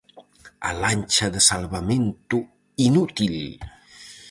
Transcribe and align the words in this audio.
A 0.67 0.69
lancha 0.81 1.27
de 1.33 1.41
salvamento 1.49 2.37
inútil. 2.87 3.35